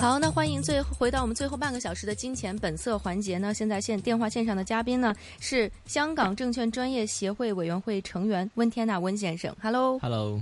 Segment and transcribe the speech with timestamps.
[0.00, 3.52] 好，那欢迎最回到我们最后半个小时的金钱本色环节呢。
[3.52, 9.52] 现在线电话线上的嘉宾呢是香港证券专业协会委员会成员温天娜温先生。
[9.60, 10.40] Hello，Hello，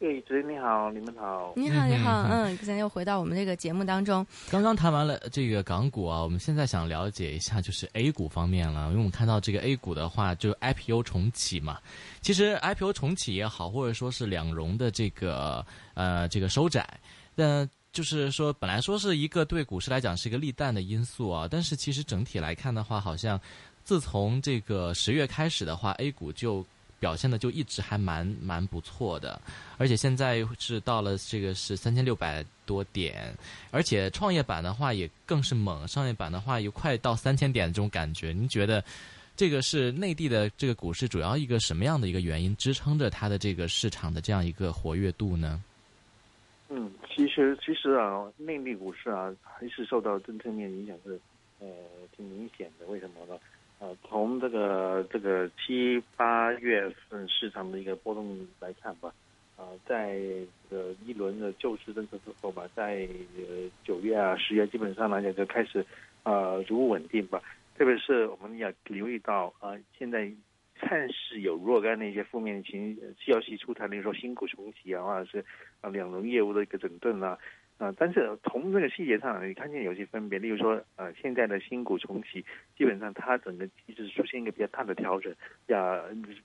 [0.00, 4.26] 哎，主持人你好，你们好，你好，你好，嗯，现在又回到我们这个节目当中。
[4.50, 11.76] 刚刚谈完了这个港股啊，我们现在想了解一下就是 A 股方面了，因为我们看到这个 A 股的话，就 IPO 重启嘛。
[12.22, 16.88] 其实 IPO 重启也好，或者说是两融的这个呃这个收窄，
[17.34, 17.68] 那。
[17.92, 23.40] 就是说，本来说是一个对股市来讲是一个利淡的因素啊，但是其实整体来看的话，好像
[23.84, 26.64] 自从这个十月开始的话，A 股就
[27.00, 29.40] 表现的就一直还蛮蛮不错的，
[29.78, 33.34] 而且现在是到了这个是三千六百多点，
[33.70, 38.32] 而且创业板的话也更是猛，创业板的话又快到三千点这种感觉。
[38.32, 38.84] 您觉得
[39.36, 45.62] 这个是内地的这个股市主要一个什么样的一个原因支撑着它的这个市场的这样一个活跃度呢？
[46.70, 46.90] 嗯，
[47.38, 51.20] 其实其实啊，内地股市啊，还是受到政策面影响是，
[51.60, 51.68] 呃，
[52.10, 52.86] 挺明显的。
[52.86, 53.38] 为什么呢？
[53.78, 59.14] 呃，从这个这个七八月份市场的一个波动来看吧，
[59.56, 60.18] 啊，在
[60.68, 65.86] 这个一轮的救市政策之后吧，在呃九月啊、十月基本上来讲就开始
[66.24, 67.40] 啊逐步稳定吧。
[67.76, 70.28] 特别是我们要留意到啊，现在。
[70.80, 75.44] 看似有若干的一些负面情消息出台，比如说新股重启啊，或者是
[75.80, 77.38] 啊两融业务的一个整顿啊，
[77.78, 80.38] 啊，但是从这个细节上，你看见有些分别。
[80.38, 82.44] 例如说，呃，现在的新股重启，
[82.76, 85.34] 基本上它整个机制出现一个比较大的调整，
[85.66, 86.02] 要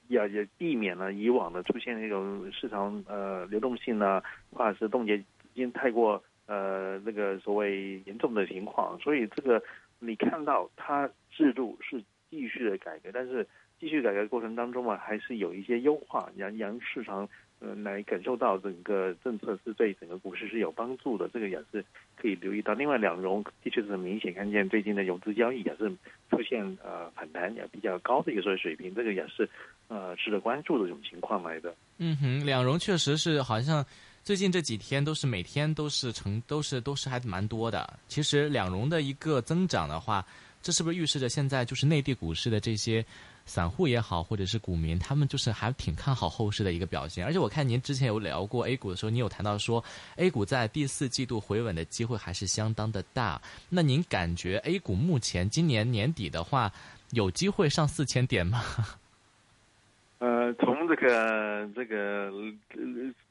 [0.09, 8.99] 要要避免了以往的出现那种市场呃流动性呢，或者是冻结资金太过呃那个所谓严重的情况。
[8.99, 9.63] 所以这个
[9.99, 13.47] 你看到它制度是继续的改革，但是。
[13.83, 17.27] 继续改革过程当中嘛，还是有一些优化，让让市场
[17.59, 21.83] 呃来感受到整个政策是对整个股市是有帮助的，这个也是
[22.15, 22.73] 可以留意到。
[22.73, 25.89] 另外两融的确是很明显看见最近的融资交易也是
[26.29, 29.49] 出现呃反弹也比较高的一个所谓水平，这个也是
[29.89, 31.75] 呃值得关注的这种情况来的。
[31.97, 33.85] 嗯哼，两融确实是好像
[34.23, 37.99] 最近这几天都是每天都是成都是都是还蛮多的。
[38.07, 40.25] 其实两融的一个增长的话，
[40.61, 43.05] 这是不是预示着现在就是内地股市的这些？
[43.45, 47.25] 散户也好，或者是股民，他们就是还挺看好后市的一个表现。
[47.25, 49.83] 而且我看您之前有聊过 A 股的时候，你有谈到说
[50.15, 53.41] A 股在第四季度回稳的机会还是相当的大。
[53.69, 56.71] 那您感觉 A 股目前今年年底的话，
[57.11, 58.63] 有机会上四千点吗？
[60.19, 62.31] 呃，从这个这个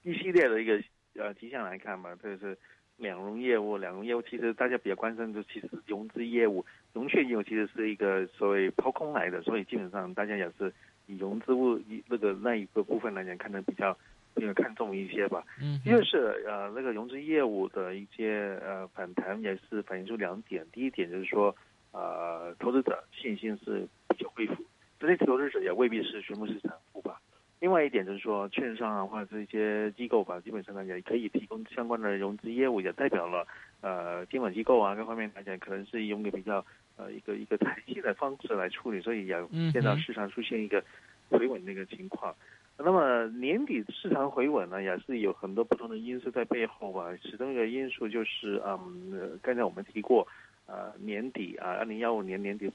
[0.02, 0.78] 一系列的一个
[1.14, 2.58] 呃迹象来看吧，特别是
[3.02, 6.64] 两融业务，两融业务其实大家比较关心的，其实融资业务。
[6.92, 10.72] 融券业务其实是一个所谓抛空来的，所以基本上大家也是
[11.06, 13.96] 以融资物一那个那一个部分来讲，看得比较
[14.34, 15.44] 比较看重一些吧。
[15.60, 20.64] 嗯，一个是呃那个融资业务的一些呃反弹，也是反映出两点。
[20.72, 21.54] 第一点就是说，
[21.91, 24.64] 呃，投资者信心是比较恢复，
[25.00, 27.20] 这些投资者也未必是全部是散户吧。
[27.62, 33.46] 另外一点就是说，券商啊或者这些机构吧，基本上来讲可以提供相关的融资业务，也代表了
[33.80, 36.64] 呃监管机构啊各方面来讲，可能是用一个比较。
[36.94, 39.34] 呃，一个一个弹性的方式来处理，所以也
[39.72, 40.84] 见到市场出现一个
[41.30, 42.34] 回稳的一个情况。
[42.76, 47.08] 那么年底市场回稳呢，也是有很多不同的因素在背后吧。
[47.22, 50.28] 其中一个因素就是，嗯，刚才我们提过，
[50.66, 52.70] 呃，年底啊，二零幺五年年底，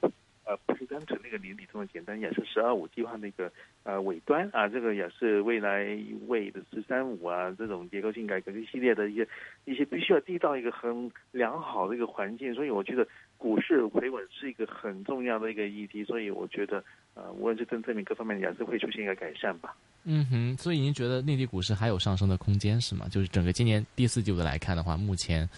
[0.48, 5.86] 呃，不是单纯那个年底这么简单，也是“十二五”计划那个呃尾端啊，这个也是未来
[6.26, 9.28] 为的“十三五”啊这种结构性改革一系列的一些
[9.66, 13.06] 一些必须要缔造一个很良好的一个环境，所以我觉得。
[13.38, 16.82] 股市回稳是一个很重要的一个议题，所以我觉得，
[17.14, 19.76] 呃，无论是政策面各方面，也是会出现一个改善吧。
[20.02, 23.06] 嗯哼，所以您觉得内地股市还有上升的空间是吗？
[23.08, 25.48] 就是整个今年第四季度来看的话，目前，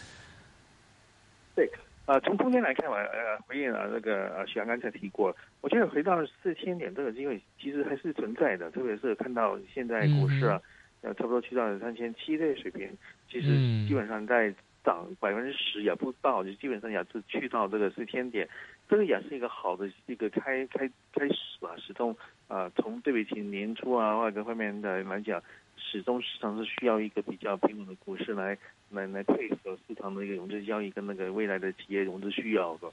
[1.55, 1.67] 对，
[2.11, 10.61] 呃，从空间来看嘛，呃，回应了那个呃，徐阳刚才提过，我觉得回到四千点这个机会其实还是存在的，特别是看到现在股市啊，
[11.03, 12.91] 呃，差不多去到三千七的水平，
[13.31, 13.49] 其实
[13.87, 14.53] 基本上在。
[14.83, 18.49] 涨百分之十也不到，就基本上也是去到这个四千点，
[18.89, 21.77] 这个也是一个好的一个开开开始吧。
[21.77, 22.17] 始终
[22.49, 25.39] 啊，从对比起年初啊或者各方面的来讲，
[25.81, 28.57] 始终市场是需要一个比较平稳的股市来
[28.91, 32.91] 来来配合市场的一个融资交易跟那个未来的企业融资需要的。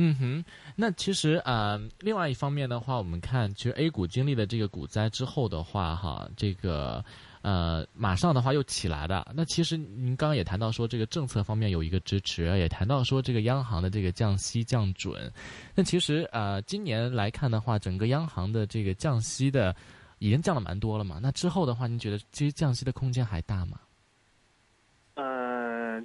[0.00, 0.44] 嗯哼，
[0.76, 7.04] 那其实呃，另外一方面的话，我们看，其实 A 股经历了这个股灾之后的话，哈，这个
[7.42, 9.26] 呃，马上的话又起来了。
[9.34, 15.32] 那其实您刚刚也谈到说，这个政策方面有一个支持，也谈到说这个央行的这个降息降准。
[15.74, 19.74] 那其实呃，今年来看的话，整个央行的这个降息的
[20.18, 21.18] 已经降了蛮多了嘛。
[21.22, 23.80] 那之后的话，您觉得其实降息的空间还大吗？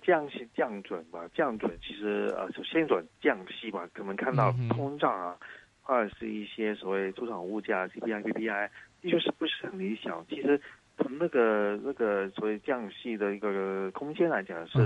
[0.02, 5.38] 降息降准吧，降准其实呃，首先转降息吧，可能看到通胀啊，
[5.82, 8.70] 或者是一些所谓出厂物价 CPI、PPI，
[9.02, 10.26] 的确是不是很理想。
[10.28, 10.60] 其实
[11.04, 14.80] 从那个那个所谓降息的一个空间来讲，是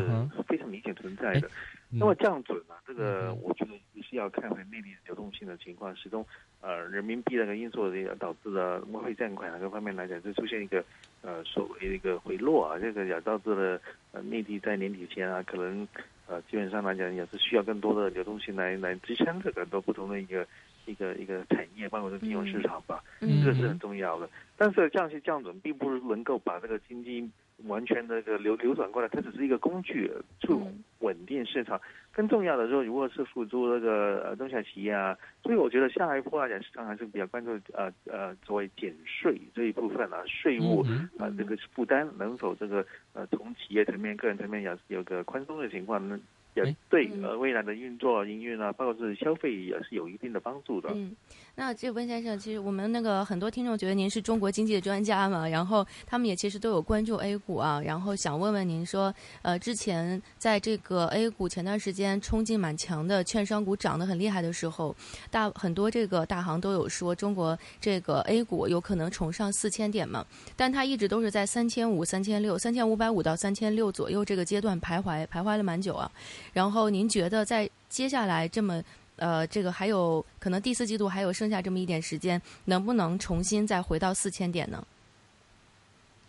[0.48, 1.48] 非常明显存在的。
[1.90, 6.26] 那么降准啊，这个我觉得也是要看回内地流动性的情况，始终
[6.60, 10.84] 呃人民币那个因素的导致的外汇占款各方面来讲，就出现一个
[11.22, 13.80] 呃所谓的一个回落啊，这个也导致了
[14.12, 15.88] 呃内地在年底前啊，可能
[16.28, 20.46] 呃基本上来讲也是需要更多的流动性来来支撑这个多不同的一个
[20.88, 24.28] 一个一个产业，包括是金融市场吧，这个是很重要的。
[24.58, 27.30] 但是降息降准并不是能够把这个经济。
[27.66, 30.54] 完全那个流流转过来，它只是一个工具，去
[31.00, 31.82] 稳定市场。
[32.12, 40.86] 更重要的说，如果是辅助那个呃中小企业啊，所以我觉得下一步来讲，市场还是比较关注呃呃作为减税这一部分啊，税务
[41.18, 46.20] 啊这个负担能否这个呃从企业层面、个人层面有有个宽松的情况呢？
[46.66, 50.90] 也对呃未来的运作营运啊，包括是消费也是有一定的帮助的。
[50.94, 51.16] 嗯，
[51.56, 64.96] 那这温先生，其实我们那个很多听众觉得您是中国经济的专家嘛，然后他们也其实都有关注 A 股啊，然后想问问您说，呃，之前在这个 A 股前段时间冲劲蛮强的，券商股涨得很厉害的时候，
[65.30, 70.26] 大很多这个大行都有说中国这个 A 股有可能冲上四千点嘛，
[70.56, 76.12] 但它一直都是在三千五、三千六、三千五百五到三千六左右这个阶段徘徊，徘徊了蛮久啊。
[76.58, 78.82] 然后您觉得在接下来这么
[79.18, 84.84] 呃，这个还有可能第四季度还有剩下这么一点时间，能不能重新再回到四千点呢？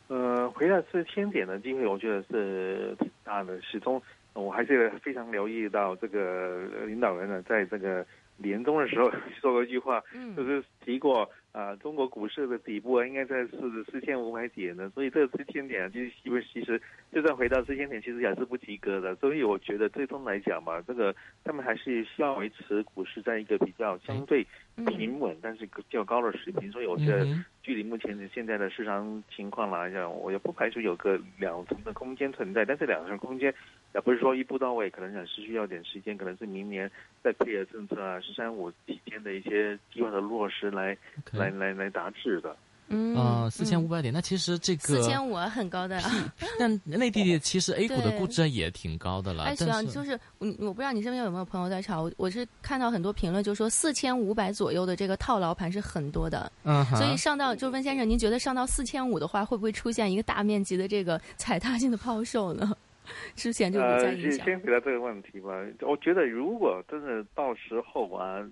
[0.08, 3.58] 呃，回到四千点的机会，我觉得是挺大的。
[3.62, 4.00] 始终
[4.34, 8.04] 我还是非常留意到这个领导人呢，在这个
[8.36, 9.10] 年终的时候
[9.40, 9.98] 说过一句话，
[10.36, 11.26] 就是提过。
[11.52, 16.80] 啊，中国股市的底部啊，应该在四四千五百点呢，所以这四千点就是因为其实
[17.10, 19.14] 就算回到四千点，其实也是不及格的。
[19.16, 24.46] 所以我觉得最终来讲嘛，这个他们还是需要维持股市在一个比较相对
[24.86, 26.70] 平稳，但是较高的水平。
[26.70, 27.26] 所以我觉得，
[27.62, 32.64] 距离目前的现在的市场情况来讲，我也不排除有个两层的空间存在。
[32.64, 33.52] 但是两层空间
[33.94, 36.90] 也不是说一步到位，可能想是需要点时间，可能是明年
[37.22, 40.96] 再配合政策啊，十三五期间的一些计划的落实来
[41.32, 41.48] 来。
[41.58, 42.54] 来来达至的，
[42.88, 46.00] 嗯，四千五百点，那其实这个四千五很高的，
[46.56, 49.44] 但内地其实 A 股的估值也挺高的了。
[49.44, 62.76] 哎，徐就是我我不知道你身边有没有朋友在炒，我是看到很多评论，就说四千五百左右的这个套牢盘是很多的，嗯，所以上到就温先生，您觉得上到四千五的话，会不会出现一个大面积的这个踩踏性的抛售呢？
[63.34, 65.64] 之前就呃，先回答这个问题吧。
[65.80, 68.48] 我觉得如果真的到时候啊。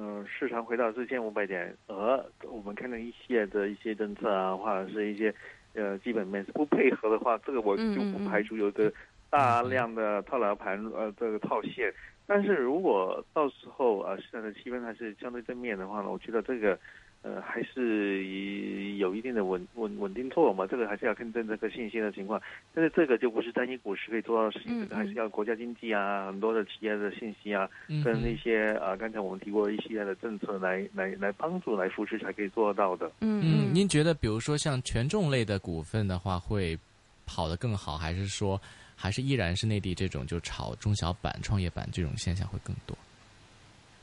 [0.00, 5.34] 嗯，市场回到四千五百点，而我们看到一系列的一些政策啊，或者是一些
[5.74, 8.92] 呃基本面不配合的话，这个我就不排除有个
[9.28, 11.92] 大量的套牢盘呃这个套现。
[12.28, 16.78] 但是如果到时候啊市场的气氛还是相对正面的话呢，我觉得这个。
[17.22, 22.40] 呃，还是以有一定的稳稳稳定作用嘛，这个还是要看这个信心的情况。
[22.72, 27.68] 但是这个就不是单一股市可以做到的事情，这个还是要国家经济啊，很多的企业的信息啊，
[28.04, 33.10] 跟那些啊，刚才我们提过一系列的政策来来来帮助来扶持才可以做到的。
[33.20, 36.78] 嗯嗯，您觉得比如说像权重类的股份的话，会
[37.26, 38.60] 跑得更好，还是说
[38.94, 42.96] 还是依然是内地这种就炒中小板、创业板这种现象会更多？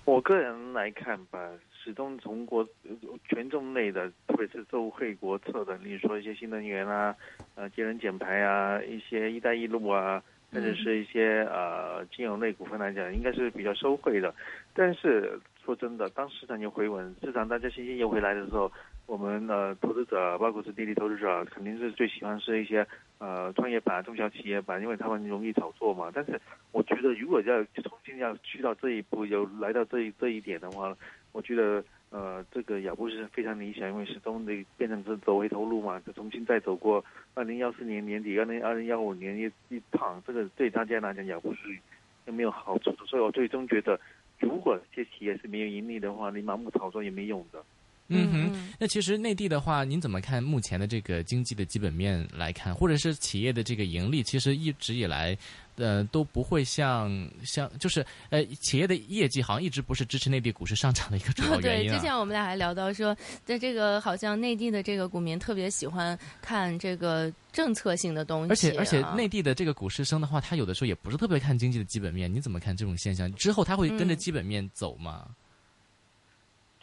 [0.04, 1.40] 我个人来看吧。
[1.86, 2.68] 始终从国
[3.30, 7.16] 权重类的，特别是受惠国策的，例如说一些新能源啊，
[7.54, 14.34] 呃，节能减排啊，一些“一带一路”啊，甚至是一些呃金融类股份来讲，应该是比较受惠的。
[14.74, 18.72] 但是说真的，当市场又回稳，市场大家信心又回来的时候，
[19.06, 22.86] 我们呃投资者，包括是滴滴投资者，肯定是最喜欢是一些
[23.20, 26.10] 呃创业板、中小企业板，因为他们容易炒作嘛。
[26.12, 30.96] 但是我觉得，如果要重新要去到这一步，有来到这一这一点的话，
[31.36, 41.78] 我觉得，呃，这个也不是非常理想，因为始终得变成是走回头路嘛，就重新再走过二零幺四年年底、二零二零幺五年一一场，这个对大家来讲也不是
[42.26, 43.06] 也没有好处的。
[43.06, 44.00] 所以我最终觉得，
[44.40, 47.62] 如果这些企业是没有盈利的话，你盲目炒作也没用的。
[48.08, 55.36] 嗯哼， 那其实内地的话，您怎么看目前的这个经济的基本面来看，或者是企业的这个盈利，其实一直以来，
[55.78, 61.90] 呃，都不会像像就是呃，企业的业绩好像一直不是支持内地股市上涨的一个主要原因。
[61.90, 72.32] 对，之前我们俩还聊到说，在这个好像内地的这个股民特别喜欢看这个政策性的东西，而且而且内地的这个股市升的话，它有的时候也不是特别看经济的基本面。
[72.32, 73.34] 你怎么看这种现象？
[73.34, 75.26] 之后它会跟着基本面走吗？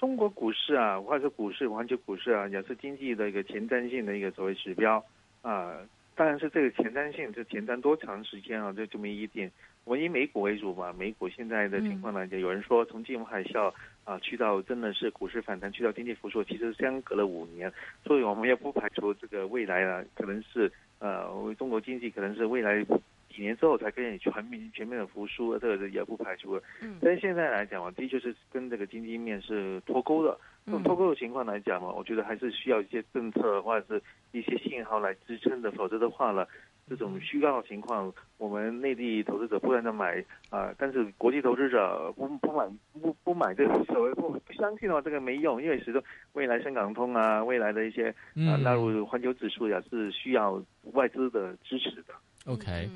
[0.03, 5.01] 中国股市啊，或者股市、环球股市啊，也是经济的一个前瞻性的一个所谓指标
[5.43, 5.77] 啊。
[6.17, 8.73] 当然是这个前瞻性，这前瞻多长时间啊？
[8.77, 9.49] 这就没一定。
[9.85, 17.73] 我以美股为主吧，美股现在的情况来讲，有人说从金融海啸啊，去到真的是股市反弹，去到经济复苏，其实相隔了五年。
[18.05, 20.69] 所以我们也不排除这个未来啊，可能是
[20.99, 22.85] 呃，中国经济可能是未来。
[23.33, 26.61] 几年之后才可以全面全面的复苏，这个也不排除。
[26.83, 30.39] 嗯，但是现在来讲嘛，的确是跟这个经济面是脱钩的。
[30.67, 36.47] 从脱钩的情况来讲嘛，我觉得还是需要一些政策或者是一些信号来支撑的，否则的话呢，
[36.89, 46.01] 这种虚高的情况，我们内地投资者不断的买啊，但是国际投资者不不买不不买这个所谓不不相信的话，这个没用，因为始终
[46.35, 48.15] 未来深港通啊，未来的一些
[48.49, 50.63] 啊纳入环球指数也是需要
[50.93, 52.15] 外资的支持的。
[52.47, 52.89] OK。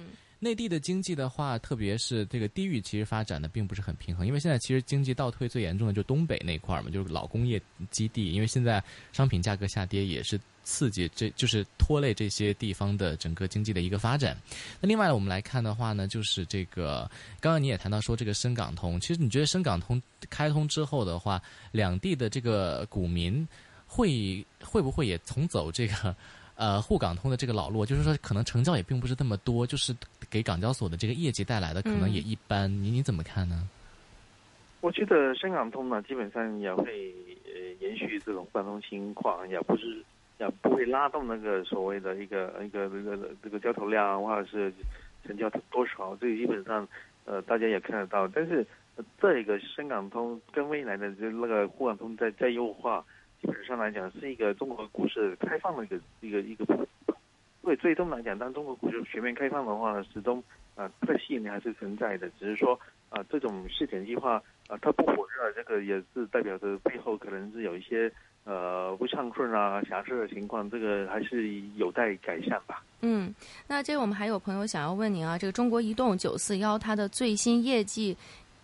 [0.46, 4.24] 内地的经济的话，特别是这个地域，其实发展的并不是很平衡。
[4.24, 7.60] 因为现在其实经济倒退最严重的就东北那块儿嘛，就是老工业
[7.90, 8.32] 基地。
[8.32, 8.80] 因为现在
[9.12, 14.36] 商品价格下跌，也是刺激这就是拖累这些地方的整个经济的一个发展。
[14.80, 17.10] 那另外我们来看的话呢，就是这个
[17.40, 20.00] 刚刚你也谈到说这个深港通，其实你觉得深港通
[20.30, 23.46] 开通之后的话，两地的这个股民
[23.84, 26.16] 会会不会也从走这个？
[26.56, 29.94] 呃，沪港通的这个老路，就是说可能成交也并不是那么多，就是
[30.30, 32.66] 给港交所的这个业绩带来的可能也一般。
[32.82, 33.68] 你你怎么看呢？
[34.80, 40.02] 我觉得深港通呢，基本上也会呃延续这种贯通情况，也不是
[40.38, 44.72] 也不会拉动那个所谓的一个一个这个这个交投量或者是
[45.26, 46.88] 成交多少，这个基本上
[47.26, 48.26] 呃大家也看得到。
[48.28, 48.66] 但是
[49.20, 53.04] 这个深港通跟未来的就那个沪港通在在优化。
[53.40, 56.64] 基本上来讲，是一个中国股市开放的一个一个一个，
[57.62, 60.42] 因为最终来讲，当中国股市全面开放的话呢，始终
[60.74, 62.28] 啊它的吸引力还是存在的。
[62.38, 62.78] 只是说
[63.10, 68.10] 啊，这种试点计划啊，它不火热，这个也是代表着背后可能是有一些
[68.44, 72.82] 呃不畅顺啊、瑕疵的情况，这个还是有待改善吧。
[73.02, 73.34] 嗯，
[73.68, 78.16] 那这我们还有朋友想要问您啊，这个中国移动九四幺它的最新业绩。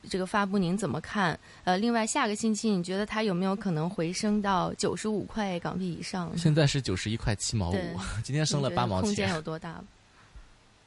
[0.08, 1.38] 这个发布您怎么看？
[1.64, 6.36] 呃，另外下个星期你觉得它有没有可能回升到九十五块港币以上？
[6.36, 7.74] 现在是九十一块七毛五，
[8.24, 9.06] 今天升了八毛钱。
[9.06, 9.82] 空间有多大？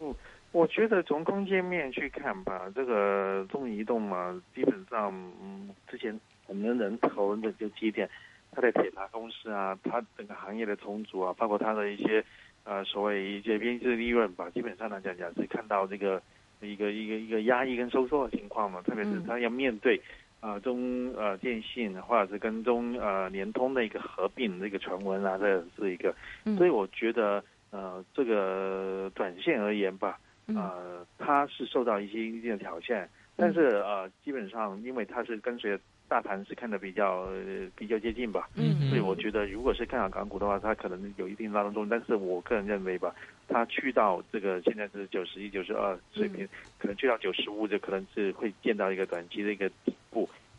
[0.02, 0.14] 嗯，
[0.52, 8.10] 我觉得从空间面去看吧，这个中移动嘛，基本上嗯，之前很多人投的就几点，
[8.52, 12.24] 它的铁塔公司啊，它整个行业的重组啊，包括它的一些
[12.66, 16.22] 呃所谓一些边际利润吧，基本上来讲讲是看到这个。
[16.62, 20.00] 一个一个一个压抑跟收缩的情况嘛，特别是它要面对
[20.40, 26.16] 啊中呃电信或者是跟中呃联通的一个合并的一个传闻啊，这是一个，
[26.58, 35.80] 所以我觉得呃这个短线而言吧，呃它是受到一些一定的挑战，但是呃基本上因为它是跟随。
[36.08, 37.28] 大盘是看的比较
[37.76, 41.90] 比较接近吧，嗯，所以我觉得如果是看好港股的话，它可能有一定拉动作用。
[41.90, 43.14] 但是我个人认为吧，
[43.48, 46.48] 它去到这个现在是九十一、九十二水平，
[46.78, 49.70] 可能去到九十五，就可能是会见到一个短期的一个。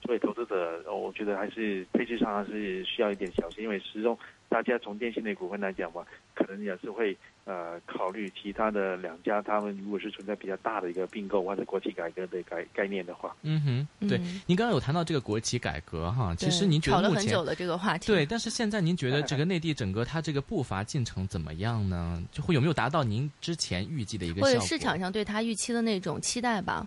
[0.07, 4.17] 所以投资者，我觉得还是配置上还是需要一点小心，因为始终
[4.49, 13.61] 大家从电信类股份来讲吧，可能也是会呃考虑其他的两家，他们如果是存在比较大的一个并购或者国企改革的概概念的话，嗯
[14.01, 22.23] 哼，对，您刚刚有谈到这个国企改革哈，其实您觉得目前讨了很久的这个话题，对，但是现在您觉得这个 内地整个它这个步伐进程怎么样呢？
[22.31, 26.87] 就会有没有达到您之前预计的一个或者市场上对它预期的那种期待吧？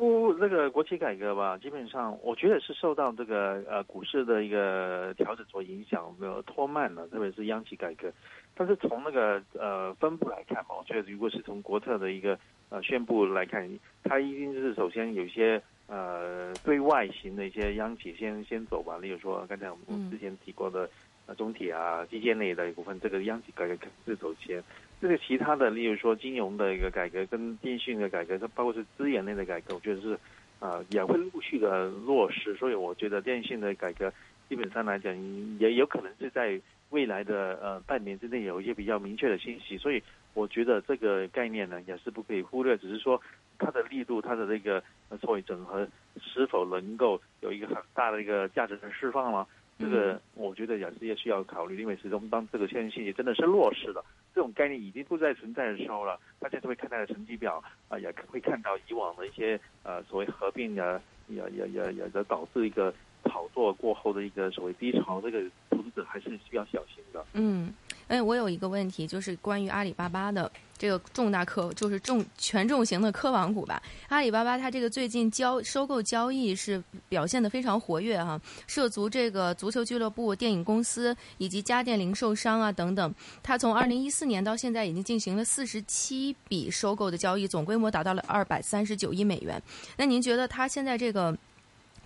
[0.00, 8.10] 不，那个国企改革吧，基本上我觉得是受到这个呃股市的一个调整所影响，呃拖慢了，特别是央企改革。
[8.54, 12.38] 但是从那个呃分布来看嘛，我觉得如果是从国策的一个
[12.70, 13.68] 呃宣布来看，
[14.02, 20.88] 它一定是首先有些呃对外型的一些央企先先走吧，例如说刚才我们之前提过的
[21.34, 24.62] 中铁啊基建类的一部分，这个央企改革肯定是走先。
[25.00, 30.18] 这个其他的，例如说金融的一个改革跟电信的改革，它包括是资源类的改革，我觉得是，
[30.58, 32.54] 啊，也会陆续的落实。
[32.56, 34.12] 所以我觉得电信的改革，
[34.48, 35.14] 基本上来讲，
[35.58, 36.60] 也有可能是在
[36.90, 39.78] 未来的呃半年之内有一些比较明确的信息。
[39.78, 40.02] 所以
[40.34, 42.76] 我觉得这个概念呢，也是不可以忽略。
[42.76, 43.18] 只是说
[43.58, 45.88] 它的力度，它的这个呃所谓整合
[46.20, 49.48] 是否能够有一个很大的一个价值的释放了。
[49.78, 50.20] 这个
[50.60, 62.92] 觉得也是也需要考虑，因为始终当这个现信息真的是落实了，这种概念已经不再存在的时候了，大家都会看它的成绩表啊，也会看到以往的一些呃所谓合并的，也也也也也导致一个
[63.24, 67.24] 炒作过后的一个所谓低潮，这个投资者还是需要小心的。
[67.32, 67.72] 嗯。
[68.08, 70.50] 哎，我有一个问题，就是关于阿里巴巴的
[70.80, 73.82] 这个重大科，就是重权重型的科网股吧。
[74.08, 83.14] 阿里巴巴它这个最近交收购交易是表现的非常活跃哈，涉足这个足球俱乐部、电影公司以及家电零售商啊等等。
[83.42, 89.62] 它从二零一四年到现在已经进行了四十七笔收购的交易，总规模达到了二百三十九亿美元。
[89.98, 91.36] 那您觉得它现在这个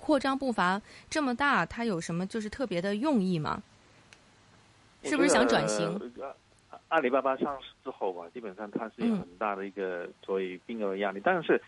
[0.00, 3.62] 扩张步伐这么大，它有什么就是特别的用意吗？
[5.04, 6.12] 是不是想转型？
[6.94, 11.20] 阿里巴巴上市之后吧，基本上它是有很大的一个所谓并购的压力。
[11.24, 11.60] 但是，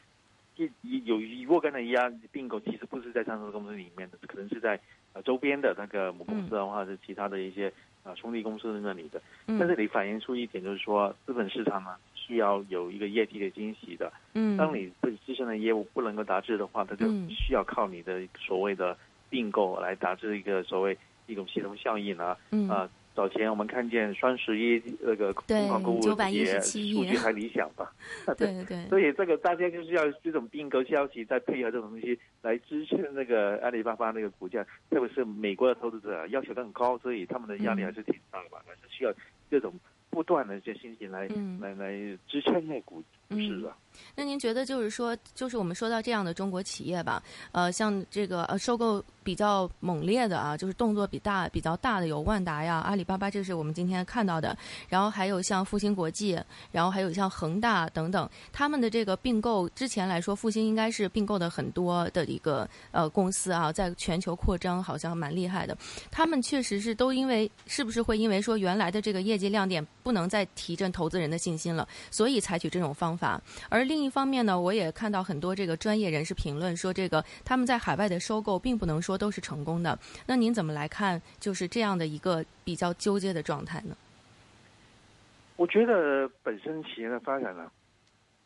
[0.54, 4.78] 有有若干的压并购，其实不是在上市公司里面的，可能是在
[5.14, 7.72] 呃周边的那个母公司的话，是其他的一些
[8.04, 9.20] 啊兄弟公司那里的。
[9.46, 14.12] 但这里反映出一点，就是说资本市场呢需要有一个业绩的惊喜的。
[14.34, 14.56] 嗯。
[14.56, 18.96] 当你自自身的业务不能够达至的话，它就需要靠你的所谓的
[19.28, 22.38] 并购来达至一个所谓一种协同效应啊。
[22.52, 22.68] 嗯。
[22.68, 22.88] 啊。
[23.16, 27.90] 早前我们看见双十一那个疯狂购物节数据还理想吧？
[28.36, 28.88] 对对对。
[28.90, 38.62] 所以这个大家就是要这种并购消息，再配合这种东西来支撑那个阿里巴巴那个股价，特别是美国的投资者要求都很高，所以他们的压力还是挺大的吧？
[38.66, 39.12] 还是需要
[39.50, 39.72] 这种
[40.10, 41.26] 不断的这些信息来
[41.58, 41.92] 来来
[42.28, 43.72] 支撑那股市的。
[44.14, 47.22] 那您觉得就是说，就是我们说到这样的中国企业吧，
[47.52, 54.56] 呃，像这个呃收购比较猛烈的啊，就是动作比大比较大的有万达呀、阿里巴巴，这是我们今天看到的。
[54.88, 56.38] 然后还有像复星国际，
[56.70, 65.76] 然后还有像恒大等等，他们的这个并购之前来说，复星应该是并购的很多的一个呃公司啊，在全球扩张好像蛮厉害的。
[66.10, 73.85] 他们确实是都因为是不是会因为说原来的这个业绩亮点不能再提振投资人的信心了，所以采取这种方法，而。
[73.86, 79.98] 另一方面呢，我也看到很多这个专业人士评论说，这个他们在海外的收购并不能说都是成功的。
[80.26, 83.96] 那您怎么来看，就是这样的一个比较纠结的状态呢？
[85.56, 87.70] 我觉得本身企业的发展呢，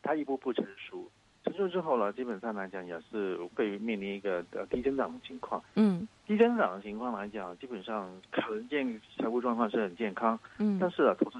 [0.03, 1.11] 它一步步成熟，
[1.43, 5.61] 成熟之后呢，基本上来讲也是会面临一个呃低增长的情况。
[5.75, 10.39] 嗯，低增长的情况来讲，基本上可能见财务状况是很健康。
[10.59, 11.39] 嗯，但是啊，投资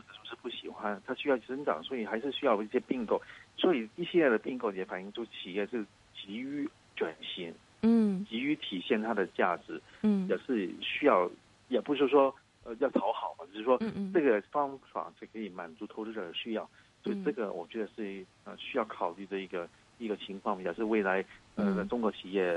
[0.81, 3.21] 欢，它需要增长，所以还是需要一些并购。
[3.57, 6.67] 所以一系列的并购也反映出企业是急于
[6.97, 11.31] 转型，嗯，急于体现它的价值，嗯，也是需要，
[11.69, 13.79] 也不是说呃要讨好嘛，只是说
[14.13, 16.69] 这个方法是可以满足投资者的需要，
[17.05, 21.25] 所以这个我觉得是呃需要考虑的一个一个情况，也是未来
[21.57, 22.55] 呃中国企业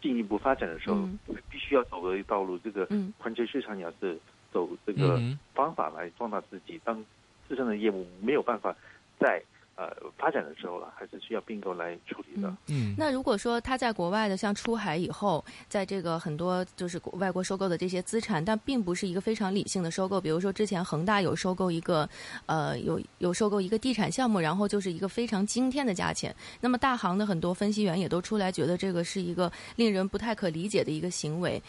[0.00, 1.08] 进一步发展的时候
[1.50, 2.56] 必须要走的道路。
[2.58, 2.86] 这个
[3.18, 4.16] 环球市场也是
[4.56, 5.20] 走这个
[5.54, 7.04] 方法来壮大自己，当
[7.46, 8.74] 自身的业务没有办法
[9.20, 9.42] 在。
[9.78, 12.48] 呃，发展的时候了，还是需要并购来处理的。
[12.68, 20.18] 嗯，那如果说他在国外的，像出海以后，在这个很多就是外国收购的这些资产，但并不是一个非常理性的收购。
[20.18, 22.08] 比如说之前恒大有收购一个，
[22.46, 26.34] 呃，有有收购一个地产项目，然后就是一个非常惊天的价钱。
[26.58, 31.62] 那么大行的很多分析员也都出来觉得这个是一个令人不太可理解的一个行为。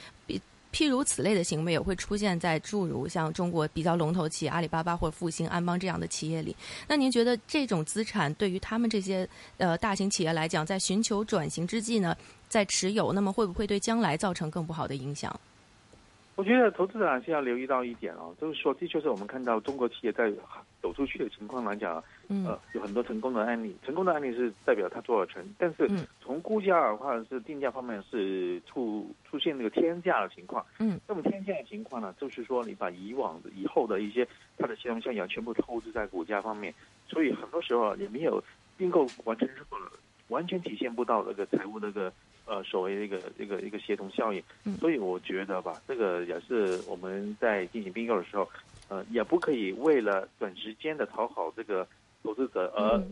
[0.74, 6.56] 譬如此类的行为也会出现在诸如像中国比较龙头企业阿里巴巴或复兴、安邦这样的企业里。
[6.88, 9.28] 那您觉得这种资产对于他们这些
[9.58, 12.16] 呃大型企业来讲，在寻求转型之际呢，
[12.48, 15.40] 在持有，那么会不会对将来造成更不好的影响？
[16.38, 20.32] 我觉得投资者还是要留意到一点哦，就是说，的确是我们看到中国企业在
[20.80, 21.96] 走出去的情况来讲，
[22.28, 23.76] 呃，有很多成功的案例。
[23.84, 25.90] 成功的案例是代表它做了成，但是
[26.22, 30.64] 从估价的话是定价方面是出出现那个天价的情况。
[30.78, 34.26] 嗯，那么天价的情况呢，就是说你把以往的、以后的一些
[34.60, 36.72] 它的协同效应全部透支在股价方面，
[37.10, 38.44] 所以很多时候也没有
[38.78, 39.78] 并购完成之后，
[40.28, 42.14] 完全体现不到那个财务那个。
[42.48, 44.42] 呃，所谓的一个一个一个协同效应，
[44.80, 48.50] 所以我觉得吧，这个也是我们在进行并购的时候，
[48.88, 51.86] 呃，也不可以为了短时间的讨好这个
[52.24, 53.04] 投资者而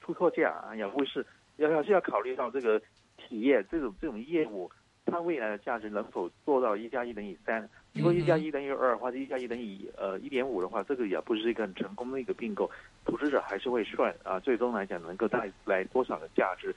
[0.00, 2.80] 出错价啊，也不是，要要是要考虑到这个
[3.18, 4.70] 企业这种这种业务，
[5.06, 7.68] 它未来的价值能否做到一加一等于三？
[7.94, 12.70] 如果一加一等于二，或者一加一等于呃一点五的话，这个也不是一个很成功的一个并购，
[13.04, 16.72] 投资者还是会算啊，最终来讲能够带来多少的价值。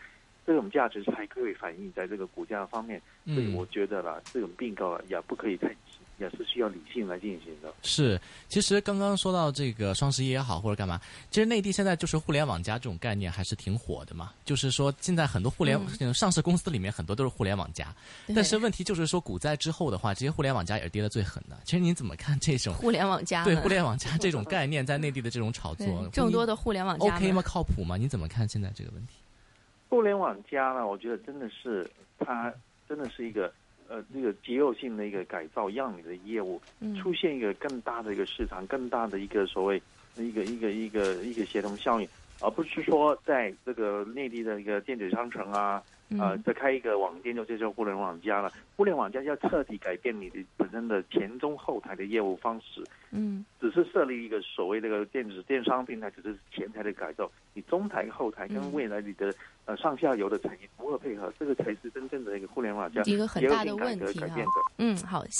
[0.45, 7.71] 这种价值才可以反映在这个股价方面，所以我觉得啦，这种并购啊也不可以太急，也是需要理性来进行的。
[7.83, 10.99] 是，其实刚刚说到这个双十一也好，或者干嘛，
[11.29, 14.33] 其实内地现在就是互联网加这种概念还是挺火的嘛。
[14.43, 17.93] 就是说，现在很多互联、嗯、上市公司里面很多都是互联网加，
[18.35, 21.57] 但是问题就是说，股灾之后的话，这些互联网加也是跌得最狠的。
[21.63, 23.43] 其实您怎么看这种 互联网加？
[23.43, 27.41] 对互联网加这种概念在内地的这种炒作， 众多的互联网加 OK 吗？
[27.43, 27.95] 靠谱吗？
[27.95, 29.13] 你怎么看现在这个问题？
[29.91, 32.51] 互联网加呢，我觉得真的是它
[32.89, 33.53] 真的是一个。
[33.89, 36.61] 呃，这个结构性的一个改造，让你的业务
[36.97, 39.75] 出现一个更大的一个市场，更大的一个所谓
[40.15, 42.07] 一个一个一个一个协同效应，
[42.39, 45.83] 而不是说在这个内地的一个电子商城啊，
[46.19, 48.51] 呃，再开一个网店就叫互联网加了。
[48.75, 52.83] 互联网加要彻底改变你的本身的前中后台的业务方式。
[53.11, 59.33] 嗯，只是设立一个所谓这个电子电商平台，只是前台的改造，你中台后台跟未来你的。
[59.65, 64.51] 呃，上下游的产业如何配合，这个才是真正的一个互联网加一个很大的问题改变的。
[64.79, 65.23] 嗯，好。